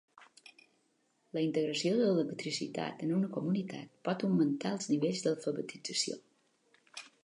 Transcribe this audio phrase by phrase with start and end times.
[1.37, 6.23] La integració de l'electricitat en una comunitat pot augmentar els nivells d'alfabetització.